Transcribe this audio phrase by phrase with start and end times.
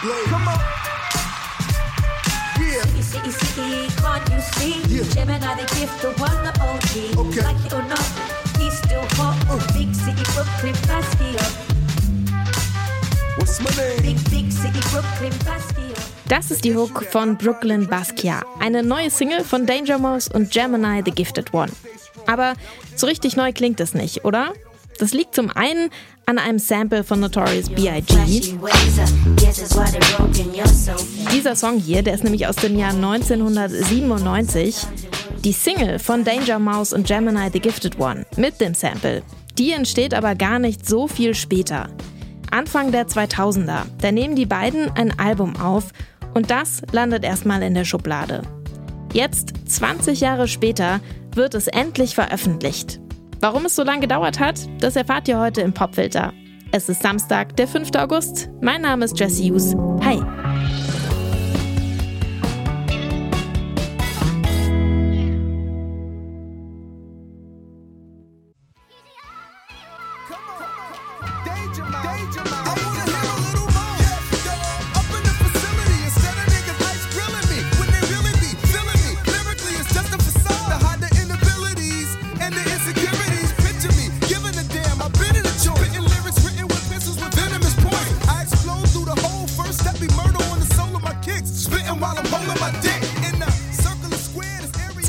[0.00, 0.58] Come on.
[2.58, 2.82] Yeah.
[2.84, 4.80] See, see, see, can't you see?
[4.88, 5.02] Yeah.
[5.12, 7.18] Gemini, the gift, the one, the OG.
[7.26, 7.42] Okay.
[7.42, 8.00] Like it or not,
[8.56, 9.36] he's still hot.
[9.74, 11.36] Big city, Brooklyn, Bastion.
[13.36, 14.00] What's my name?
[14.00, 15.92] Big, big city, Brooklyn, Bastion.
[16.28, 21.02] Das ist die Hook von Brooklyn Basquiat, eine neue Single von Danger Mouse und Gemini
[21.04, 21.72] The Gifted One.
[22.26, 22.54] Aber
[22.96, 24.54] so richtig neu klingt es nicht, oder?
[24.98, 25.90] Das liegt zum einen
[26.30, 28.54] an einem Sample von Notorious B.I.G.
[31.34, 34.86] Dieser Song hier, der ist nämlich aus dem Jahr 1997.
[35.42, 39.24] Die Single von Danger Mouse und Gemini The Gifted One mit dem Sample.
[39.58, 41.88] Die entsteht aber gar nicht so viel später.
[42.52, 45.86] Anfang der 2000er, da nehmen die beiden ein Album auf
[46.34, 48.42] und das landet erstmal in der Schublade.
[49.12, 51.00] Jetzt, 20 Jahre später,
[51.34, 53.00] wird es endlich veröffentlicht.
[53.40, 56.34] Warum es so lange gedauert hat, das erfahrt ihr heute im Popfilter.
[56.72, 57.90] Es ist Samstag, der 5.
[57.96, 58.50] August.
[58.60, 59.74] Mein Name ist Jesse Hughes.
[60.04, 60.20] Hi.
[71.46, 71.86] Danger.
[72.02, 72.59] Danger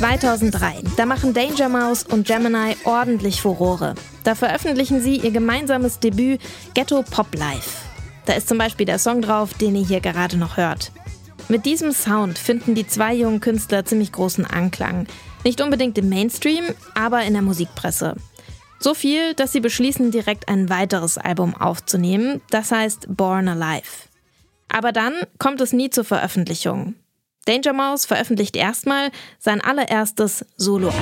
[0.00, 3.94] 2003, da machen Danger Mouse und Gemini ordentlich Furore.
[4.24, 6.40] Da veröffentlichen sie ihr gemeinsames Debüt
[6.72, 7.84] Ghetto Pop Life.
[8.24, 10.90] Da ist zum Beispiel der Song drauf, den ihr hier gerade noch hört.
[11.50, 15.06] Mit diesem Sound finden die zwei jungen Künstler ziemlich großen Anklang.
[15.44, 18.16] Nicht unbedingt im Mainstream, aber in der Musikpresse.
[18.78, 24.08] So viel, dass sie beschließen, direkt ein weiteres Album aufzunehmen, das heißt Born Alive.
[24.68, 26.94] Aber dann kommt es nie zur Veröffentlichung.
[27.50, 31.00] Danger Mouse veröffentlicht erstmal sein allererstes Soloalbum.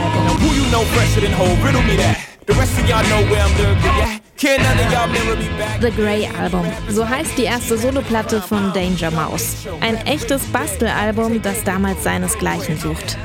[5.83, 6.65] The Grey Album.
[6.89, 9.67] So heißt die erste Soloplatte von Danger Mouse.
[9.83, 13.19] Ein echtes Bastelalbum, das damals seinesgleichen sucht.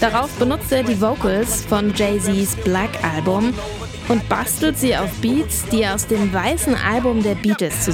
[0.00, 3.54] Darauf benutzt er die Vocals von Jay-Z's Black Album
[4.08, 7.84] und bastelt sie auf Beats, die er aus dem weißen Album der Beatles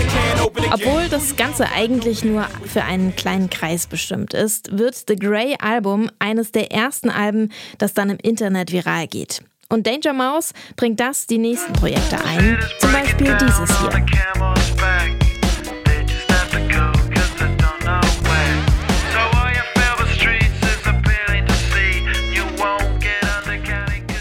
[0.00, 0.72] again.
[0.72, 6.10] Obwohl das Ganze eigentlich nur für einen kleinen Kreis bestimmt ist, wird The Grey Album
[6.18, 9.42] eines der ersten Alben, das dann im Internet viral geht.
[9.68, 15.19] Und Danger Mouse bringt das die nächsten Projekte ein, zum Beispiel dieses hier.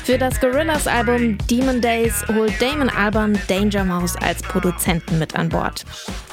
[0.10, 5.86] Für das Gorillaz-Album Demon Days holt Damon Albarn Danger Mouse als Produzenten mit an Bord.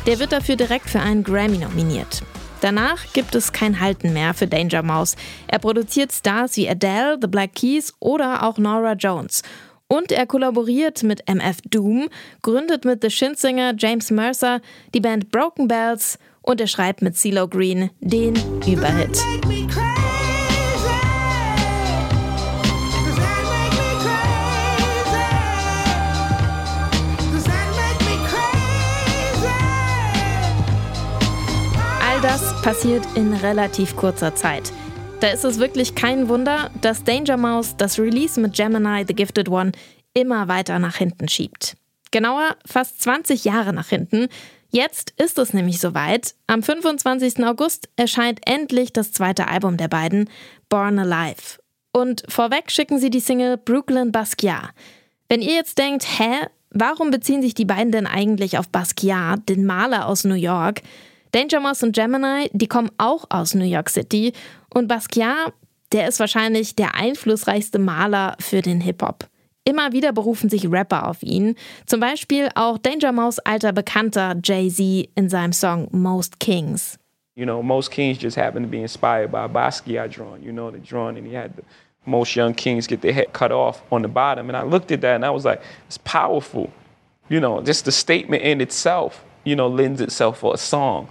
[0.07, 2.23] Der wird dafür direkt für einen Grammy nominiert.
[2.63, 5.15] Danach gibt es kein Halten mehr für Danger Mouse.
[5.47, 9.43] Er produziert Stars wie Adele, The Black Keys oder auch Nora Jones.
[9.89, 12.09] Und er kollaboriert mit MF Doom,
[12.41, 14.63] gründet mit The Shinsinger James Mercer
[14.95, 18.37] die Band Broken Bells und er schreibt mit CeeLo Green den
[18.67, 19.21] Überhit.
[32.67, 34.73] Passiert in relativ kurzer Zeit.
[35.21, 39.49] Da ist es wirklich kein Wunder, dass Danger Mouse das Release mit Gemini The Gifted
[39.49, 39.71] One
[40.15, 41.77] immer weiter nach hinten schiebt.
[42.11, 44.27] Genauer fast 20 Jahre nach hinten.
[44.69, 46.35] Jetzt ist es nämlich soweit.
[46.49, 47.47] Am 25.
[47.47, 50.29] August erscheint endlich das zweite Album der beiden,
[50.69, 51.61] Born Alive.
[51.93, 54.71] Und vorweg schicken sie die Single Brooklyn Basquiat.
[55.29, 59.67] Wenn ihr jetzt denkt, hä, warum beziehen sich die beiden denn eigentlich auf Basquiat, den
[59.67, 60.83] Maler aus New York?
[61.33, 64.33] Danger Mouse und Gemini, die kommen auch aus New York City
[64.73, 65.53] und Basquiat,
[65.93, 69.29] der ist wahrscheinlich der einflussreichste Maler für den Hip-Hop.
[69.65, 75.09] Immer wieder berufen sich Rapper auf ihn, zum Beispiel auch Danger Mouse alter Bekannter Jay-Z
[75.15, 76.99] in seinem Song Most Kings.
[77.37, 80.43] You know, most kings just happen to be inspired by Basquiat drawing.
[80.43, 81.63] You know, the drawing, and he had the
[82.07, 84.49] most young kings get their head cut off on the bottom.
[84.49, 86.71] And I looked at that and I was like, it's powerful.
[87.29, 91.09] You know, just the statement in itself, you know, lends itself for a song.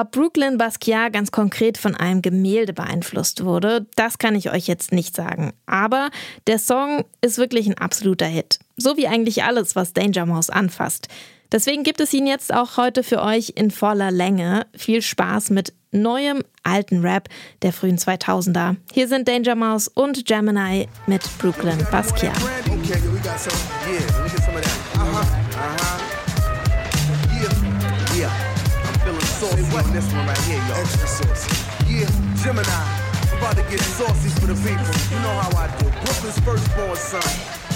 [0.00, 4.92] Ob Brooklyn Basquiat ganz konkret von einem Gemälde beeinflusst wurde, das kann ich euch jetzt
[4.92, 5.52] nicht sagen.
[5.66, 6.10] Aber
[6.46, 8.60] der Song ist wirklich ein absoluter Hit.
[8.76, 11.08] So wie eigentlich alles, was Danger Mouse anfasst.
[11.50, 14.68] Deswegen gibt es ihn jetzt auch heute für euch in voller Länge.
[14.76, 17.28] Viel Spaß mit neuem alten Rap
[17.62, 18.76] der frühen 2000er.
[18.92, 22.36] Hier sind Danger Mouse und Gemini mit Brooklyn Basquiat.
[22.36, 23.00] Okay,
[29.40, 30.78] doing this one right here, y'all.
[30.78, 31.50] Extra saucy.
[31.86, 32.10] Yeah,
[32.42, 32.68] Gemini.
[33.30, 34.86] I'm about to get saucy for the people.
[35.14, 35.86] You know how I do.
[36.02, 37.67] Brooklyn's firstborn son.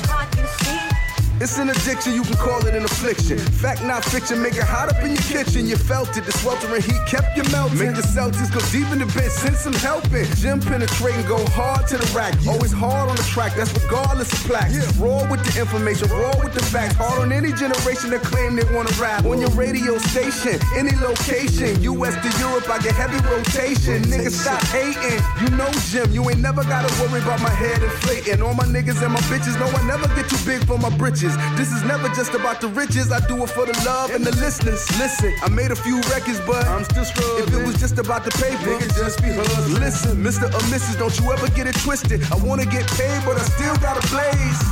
[1.43, 1.59] Can't you see?
[1.59, 3.39] It's an addiction, you can call it an affliction.
[3.39, 5.67] Fact, not fiction, make it hot up in your kitchen.
[5.67, 7.79] You felt it, the sweltering heat kept you melting.
[7.79, 10.25] Make the Celtics go deep in the bench, send some help in.
[10.37, 12.35] Gym penetrating, go hard to the rack.
[12.47, 14.79] Always hard on the track, that's regardless of plaques.
[14.97, 16.95] Raw with the information, raw with the facts.
[16.95, 19.25] Hard on any generation that claim they wanna rap.
[19.25, 21.83] On your radio station, any location.
[21.83, 24.03] US to Europe, I get heavy rotation.
[24.07, 25.19] Niggas stop hating.
[25.43, 28.43] You know Jim, you ain't never gotta worry about my head inflating.
[28.43, 31.32] All my niggas and my bitches know I never get too big for my britches.
[31.57, 33.13] This is never just about the riches.
[33.13, 34.83] I do it for the love and the listeners.
[34.99, 37.49] Listen, I made a few records, but I'm still struggling.
[37.49, 39.81] If it was just about the paper, nigga, just be hustling.
[39.81, 40.47] Listen, Mr.
[40.49, 42.23] or Mrs., don't you ever get it twisted.
[42.33, 44.63] I wanna get paid, but I still gotta blaze.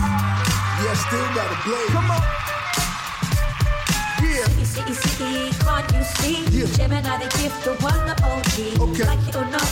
[0.80, 1.92] Yeah, I still gotta blaze.
[1.94, 2.22] Come on.
[4.22, 4.44] Yeah.
[4.44, 6.38] City, city, city, can't you see?
[6.50, 6.66] Yeah.
[6.76, 8.90] Gemini, the gift, the one, the OG.
[8.90, 9.04] Okay.
[9.04, 9.68] Like it or not,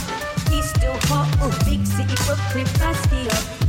[0.49, 1.29] he's still hot.
[1.41, 1.49] Uh.
[1.65, 3.68] Big city, Brooklyn, Bastion.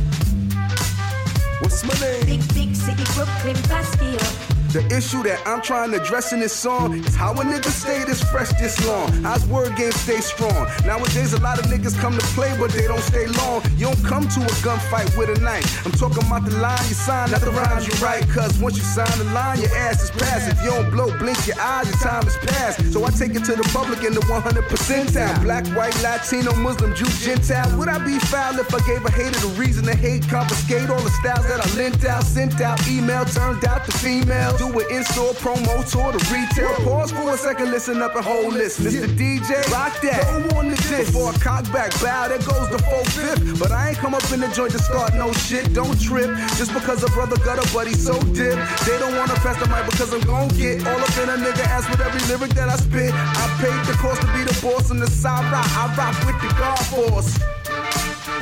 [1.61, 2.25] What's my name?
[2.25, 4.60] Big, big city, Brooklyn, Bastion.
[4.71, 8.05] The issue that I'm trying to address in this song is how a nigga stay
[8.05, 9.11] this fresh this long.
[9.21, 10.65] How's word game stay strong?
[10.85, 13.61] Nowadays, a lot of niggas come to play, but they don't stay long.
[13.75, 15.85] You don't come to a gunfight with a knife.
[15.85, 18.29] I'm talking about the line you sign, not the rhymes you write.
[18.29, 20.47] Cause once you sign the line, your ass is past.
[20.47, 22.93] If you don't blow, blink your eyes, your time is past.
[22.93, 25.35] So I take it to the public in the 100 percentile.
[25.43, 27.77] Black, white, Latino, Muslim, Jew, Gentile.
[27.77, 30.23] Would I be foul if I gave a hater the reason to hate?
[30.29, 34.60] Confiscate all the styles that I lent out, sent out, email, turned out to female.
[34.61, 36.69] Do it in store, promo, tour to retail.
[36.85, 38.79] Pause for a second, listen up and hold this.
[38.79, 39.07] Mr.
[39.17, 40.21] DJ, rock that.
[40.21, 41.13] Go on the disc.
[41.13, 43.57] For a cock back, bow, that goes the full fifth.
[43.57, 45.73] But I ain't come up in the joint to start no shit.
[45.73, 46.29] Don't trip.
[46.61, 48.53] Just because a brother got a buddy so dip.
[48.85, 51.65] They don't wanna pass the mic because I'm gon' get all up in a nigga
[51.65, 53.15] ass with every lyric that I spit.
[53.15, 55.65] I paid the cost to be the boss on the side rock.
[55.73, 57.33] I rock with the God Force.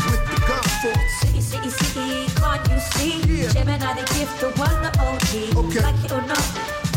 [0.04, 1.13] With the God Force.
[1.22, 3.22] City, city, city, can't you see?
[3.24, 3.50] Yeah.
[3.54, 5.56] Gemini, the gift, the one, the OG.
[5.65, 5.88] Okay.
[6.12, 6.42] Or not,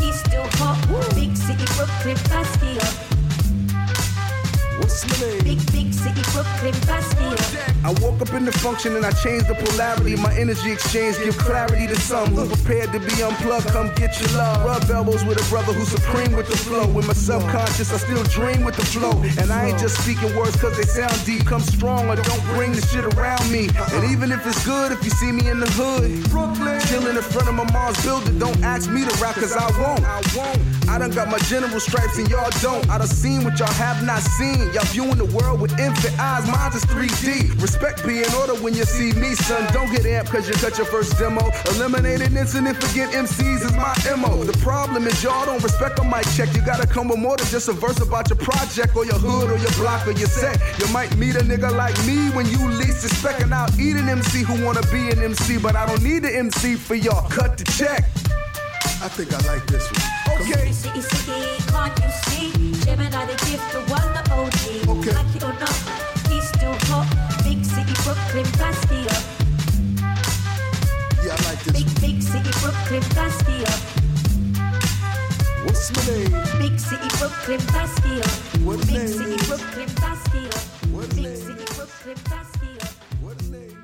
[0.00, 0.78] he's still hot.
[1.14, 2.78] Big city, Brooklyn, Bastion.
[4.78, 5.44] What's my name?
[5.44, 7.71] Big, big city, Brooklyn, Bastion.
[7.84, 10.14] I woke up in the function and I changed the polarity.
[10.14, 13.66] My energy exchange give clarity to some who prepared to be unplugged.
[13.68, 14.64] Come get your love.
[14.64, 16.86] Rub elbows with a brother who's supreme with the flow.
[16.86, 19.18] With my subconscious, I still dream with the flow.
[19.40, 21.44] And I ain't just speaking words cause they sound deep.
[21.44, 23.68] Come strong or don't bring the shit around me.
[23.92, 27.22] And even if it's good, if you see me in the hood, Brooklyn, chilling in
[27.22, 30.04] front of my mom's building, don't ask me to rap cause I won't.
[30.06, 30.58] I won't.
[30.88, 32.88] I done got my general stripes and y'all don't.
[32.90, 34.72] I done seen what y'all have not seen.
[34.72, 37.60] Y'all viewing the world with infant eyes, mine is 3D.
[37.72, 39.66] Respect be in order when you see me, son.
[39.72, 41.40] Don't get amped cause you cut your first demo.
[41.70, 44.44] Eliminate an incident, forget MCs is my MO.
[44.44, 46.54] The problem is y'all don't respect on my check.
[46.54, 49.50] You gotta come with more than just a verse about your project or your hood
[49.50, 50.60] or your block or your set.
[50.78, 54.06] You might meet a nigga like me when you least expect, and I'll eat an
[54.06, 57.26] MC who wanna be an MC, but I don't need an MC for y'all.
[57.30, 58.04] Cut the check.
[59.00, 60.42] I think I like this one.
[60.42, 60.72] Okay.
[60.72, 61.00] City,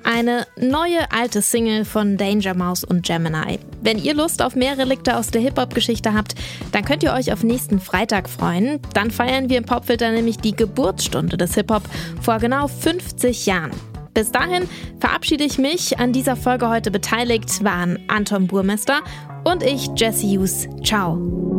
[0.04, 3.58] Eine neue alte Single von Danger Mouse und Gemini.
[3.82, 6.34] Wenn ihr Lust auf mehr Relikte aus der Hip-Hop-Geschichte habt,
[6.72, 8.80] dann könnt ihr euch auf nächsten Freitag freuen.
[8.94, 11.82] Dann feiern wir im Popfilter nämlich die Geburtsstunde des Hip-Hop
[12.22, 13.72] vor genau 50 Jahren.
[14.14, 14.66] Bis dahin
[14.98, 15.98] verabschiede ich mich.
[15.98, 19.02] An dieser Folge heute beteiligt waren Anton Burmester
[19.44, 20.66] und ich, Jesse Hughes.
[20.82, 21.57] Ciao.